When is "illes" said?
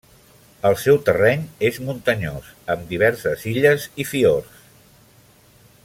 3.53-3.87